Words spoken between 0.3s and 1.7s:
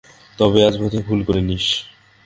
তবে আজ বোধহয় ভুল করে নি।